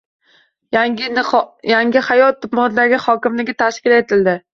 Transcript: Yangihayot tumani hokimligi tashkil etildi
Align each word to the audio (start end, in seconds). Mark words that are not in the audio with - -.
Yangihayot 1.71 2.39
tumani 2.47 3.01
hokimligi 3.05 3.57
tashkil 3.61 3.97
etildi 3.99 4.35